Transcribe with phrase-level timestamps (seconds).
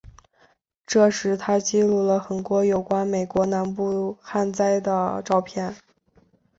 [0.87, 5.75] 这时他记录了很多有关美国南部旱灾的照片。